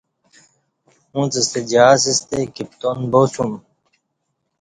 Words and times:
اݩڅ 1.15 1.33
ستہ 1.45 1.59
جِہاز 1.69 2.03
تہ 2.29 2.39
کپتان 2.55 2.99
باسُوم 3.11 3.51